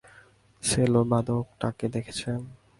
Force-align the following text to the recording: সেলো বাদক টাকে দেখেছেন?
সেলো 0.63 1.01
বাদক 1.11 1.45
টাকে 1.61 1.85
দেখেছেন? 1.95 2.39